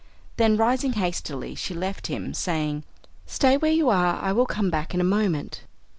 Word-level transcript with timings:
Then 0.37 0.57
rising 0.57 0.93
hastily 0.93 1.53
she 1.53 1.75
left 1.75 2.07
him, 2.07 2.33
saying, 2.33 2.85
"Stay 3.27 3.55
where 3.55 3.71
you 3.71 3.89
are, 3.91 4.15
I 4.15 4.31
will 4.31 4.47
come 4.47 4.71
back 4.71 4.95
in 4.95 4.99
a 4.99 5.03
moment." 5.03 5.61